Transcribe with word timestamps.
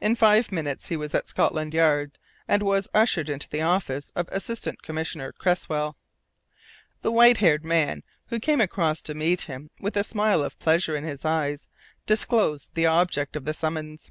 In 0.00 0.16
five 0.16 0.50
minutes 0.50 0.88
he 0.88 0.96
was 0.96 1.14
at 1.14 1.28
Scotland 1.28 1.72
Yard 1.72 2.18
and 2.48 2.64
was 2.64 2.88
ushered 2.92 3.28
into 3.28 3.48
the 3.48 3.62
office 3.62 4.10
of 4.16 4.28
Assistant 4.32 4.82
Commissioner 4.82 5.30
Cresswell. 5.30 5.96
The 7.02 7.12
white 7.12 7.36
haired 7.36 7.64
man 7.64 8.02
who 8.26 8.40
came 8.40 8.60
across 8.60 9.02
to 9.02 9.14
meet 9.14 9.42
him 9.42 9.70
with 9.78 9.96
a 9.96 10.02
smile 10.02 10.42
of 10.42 10.58
pleasure 10.58 10.96
in 10.96 11.04
his 11.04 11.24
eyes 11.24 11.68
disclosed 12.06 12.74
the 12.74 12.86
object 12.86 13.36
of 13.36 13.44
the 13.44 13.54
summons. 13.54 14.10